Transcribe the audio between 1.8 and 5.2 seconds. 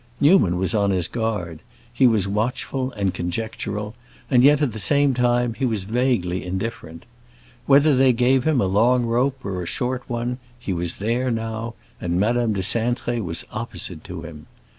he was watchful and conjectural; and yet at the same